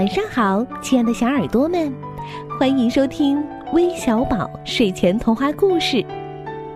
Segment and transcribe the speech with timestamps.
[0.00, 1.92] 晚上好，亲爱的小耳朵们，
[2.58, 6.02] 欢迎收听微小宝睡前童话故事，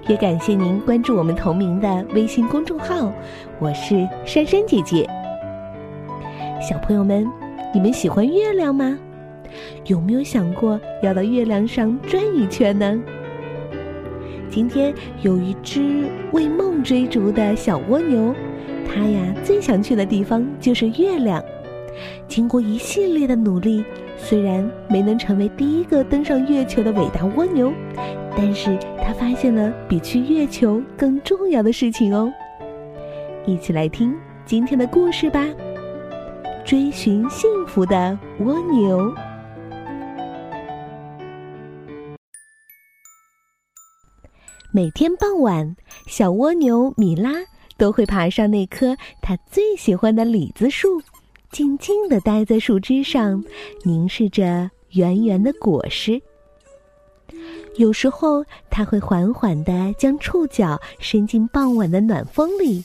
[0.07, 3.11] 也感谢您关注我们同名的微信公众号。
[3.59, 5.09] 我是珊珊姐姐。
[6.61, 7.27] 小朋友们，
[7.73, 8.95] 你们喜欢月亮吗？
[9.87, 13.01] 有没有想过要到月亮上转一圈呢？
[14.51, 18.35] 今天有一只为梦追逐的小蜗牛，
[18.87, 21.43] 它呀最想去的地方就是月亮。
[22.29, 23.85] 经过一系列的努力，
[24.17, 27.73] 虽然没能成为第一个登上月球的伟大蜗牛，
[28.37, 32.33] 但是他发现了比去月球更重要的事情哦。
[33.47, 34.15] 一起来听
[34.47, 35.45] 今天的故事吧，
[36.65, 38.99] 《追寻幸福的蜗牛》。
[44.73, 45.77] 每天傍晚，
[46.09, 47.31] 小蜗牛米拉
[47.77, 51.01] 都会爬上那棵它最喜欢的李子树。
[51.55, 53.41] 静静地待在树枝上，
[53.85, 56.21] 凝视着圆圆的果实。
[57.77, 62.83] 有时候，它会缓缓地将触角伸进傍晚的暖风里，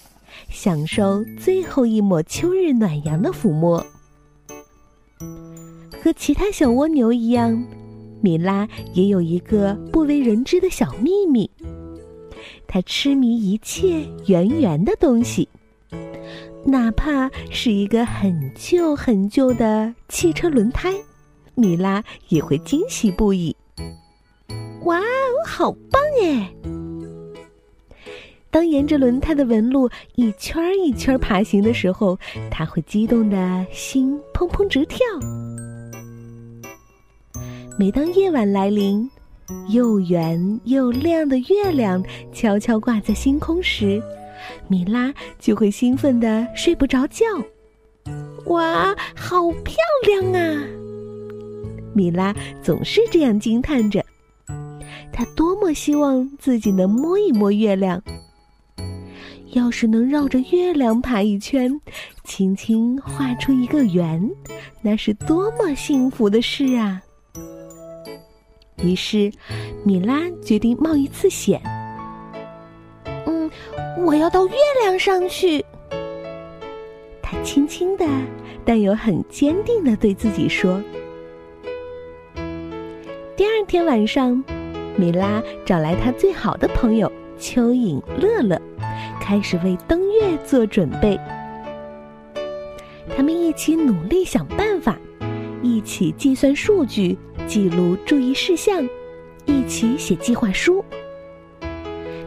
[0.52, 3.84] 享受最后一抹秋日暖阳的抚摸。
[6.00, 7.66] 和其他小蜗牛一样，
[8.22, 11.50] 米拉也有一个不为人知的小秘密：
[12.68, 15.50] 它痴迷一切圆圆的东西。
[16.66, 20.94] 哪怕是一个很旧很旧的汽车轮胎，
[21.56, 23.56] 米拉也会惊喜不已。
[24.84, 25.04] 哇哦，
[25.46, 26.54] 好棒哎！
[28.52, 32.18] 当沿着轮胎的纹路一圈一圈爬行的时候，
[32.50, 35.00] 他会激动的心砰砰直跳。
[37.78, 39.10] 每当夜晚来临，
[39.70, 44.02] 又圆又亮的月亮悄悄挂在星空时。
[44.68, 47.26] 米拉就会兴奋的睡不着觉。
[48.46, 49.76] 哇，好漂
[50.08, 50.64] 亮啊！
[51.94, 54.04] 米拉总是这样惊叹着。
[55.12, 58.02] 她多么希望自己能摸一摸月亮。
[59.54, 61.82] 要是能绕着月亮爬一圈，
[62.24, 64.30] 轻轻画出一个圆，
[64.82, 67.02] 那是多么幸福的事啊！
[68.84, 69.32] 于是，
[69.84, 71.60] 米拉决定冒一次险。
[74.06, 75.64] 我要到月亮上去。
[77.22, 78.06] 他轻轻的，
[78.66, 80.82] 但又很坚定的对自己说。
[83.36, 84.44] 第二天晚上，
[84.96, 88.60] 米拉找来他最好的朋友蚯蚓乐乐，
[89.22, 91.20] 开始为登月做准备。
[93.16, 94.98] 他们一起努力想办法，
[95.62, 97.18] 一起计算数据，
[97.48, 98.88] 记录注意事项，
[99.46, 100.84] 一起写计划书。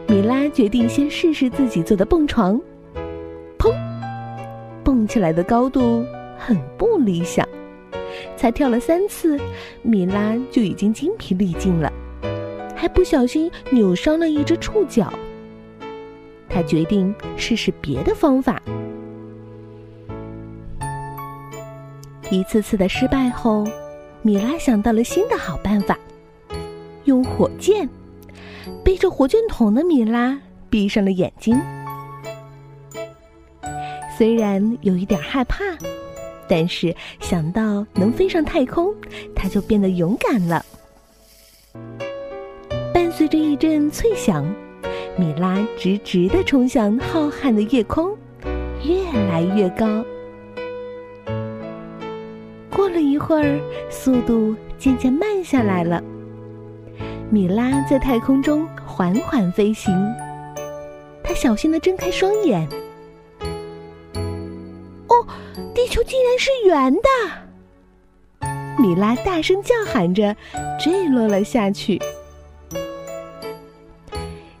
[0.07, 2.59] 米拉决定先试试自己做的蹦床，
[3.57, 3.73] 砰！
[4.83, 6.05] 蹦起来的高度
[6.37, 7.47] 很不理想，
[8.35, 9.39] 才跳了三次，
[9.81, 11.91] 米拉就已经精疲力尽了，
[12.75, 15.11] 还不小心扭伤了一只触角。
[16.47, 18.61] 他决定试试别的方法。
[22.29, 23.65] 一次次的失败后，
[24.21, 25.97] 米拉想到了新的好办法，
[27.05, 27.89] 用火箭。
[28.83, 31.59] 背着火箭筒的米拉闭上了眼睛，
[34.17, 35.63] 虽然有一点害怕，
[36.47, 38.93] 但是想到能飞上太空，
[39.35, 40.65] 他就变得勇敢了。
[42.93, 44.45] 伴随着一阵脆响，
[45.17, 48.15] 米拉直直的冲向浩瀚的夜空，
[48.83, 50.03] 越来越高。
[52.69, 53.59] 过了一会儿，
[53.89, 56.03] 速度渐渐慢下来了。
[57.33, 59.91] 米拉在太空中缓缓飞行，
[61.23, 62.61] 她小心的睁开双眼。
[65.07, 65.25] 哦，
[65.73, 67.09] 地球竟然是圆的！
[68.77, 70.35] 米拉大声叫喊着，
[70.79, 71.99] 坠落了下去。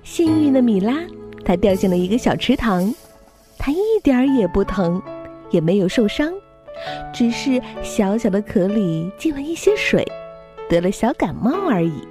[0.03, 0.95] 幸运的米拉，
[1.45, 2.91] 她掉进了一个小池塘，
[3.59, 4.99] 她一点儿也不疼，
[5.51, 6.33] 也没有受伤，
[7.13, 10.03] 只是小小的壳里进了一些水，
[10.67, 12.07] 得了小感冒而已。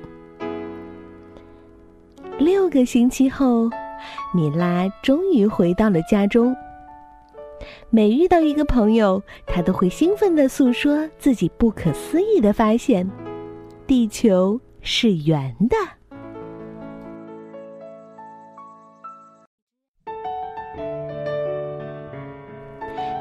[2.43, 3.71] 六个星期后，
[4.35, 6.53] 米拉终于回到了家中。
[7.89, 13.09] 每遇到一个朋友，他都会兴奋的诉说自己不可思议的发现：
[13.87, 15.77] 地球是圆的。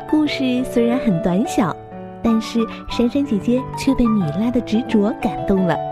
[0.09, 1.75] 故事虽然很短小，
[2.23, 2.59] 但是
[2.89, 5.90] 珊珊姐姐却被米拉的执着感动了。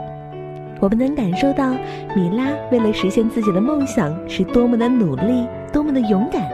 [0.80, 1.72] 我们能感受到，
[2.16, 6.50] 米拉为了实现自己的梦想是多么的努力，多么的勇敢。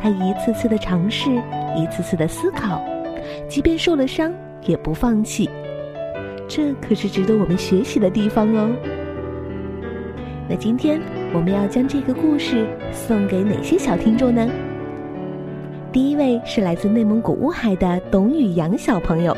[0.00, 1.30] 她一次次的尝试，
[1.76, 2.82] 一次次的思考，
[3.48, 4.32] 即便受了伤，
[4.62, 5.48] 也不放弃。
[6.48, 8.70] 这可是值得我们学习的地方哦。
[10.48, 11.00] 那今天
[11.32, 14.48] 我们要将这个故事送给哪些小听众呢？
[15.92, 19.36] 第一位是来自内蒙古乌海的董宇阳小朋友，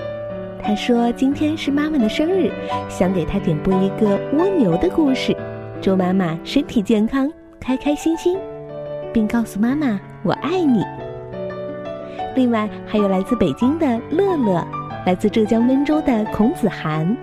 [0.66, 2.50] 他说今天是妈妈的生日，
[2.88, 5.36] 想给她点播一个蜗牛的故事，
[5.78, 7.30] 祝妈妈身体健康，
[7.60, 8.38] 开开心心，
[9.12, 10.82] 并告诉妈妈我爱你。
[12.34, 14.66] 另外还有来自北京的乐乐，
[15.04, 17.14] 来自浙江温州的孔子涵，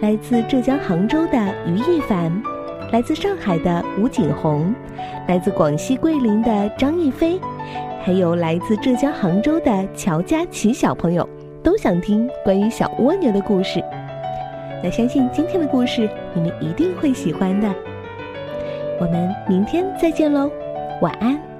[0.00, 2.32] 来自浙江杭州的于一凡，
[2.92, 4.74] 来自上海的吴景红，
[5.28, 7.38] 来自广西桂林的张艺飞，
[8.02, 11.28] 还有来自浙江杭州的乔佳琪小朋友，
[11.66, 13.82] 都想听关于小蜗牛的故事。
[14.84, 17.68] 那相信今天的故事你们一定会喜欢的。
[19.00, 20.48] 我们明天再见喽，
[21.00, 21.55] 晚安。